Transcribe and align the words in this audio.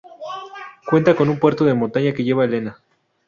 Cuenta 0.87 1.15
con 1.15 1.29
un 1.29 1.37
puerto 1.37 1.63
de 1.63 1.75
montaña 1.75 2.11
que 2.11 2.23
lleva 2.23 2.41
a 2.41 2.45
Elena. 2.47 2.79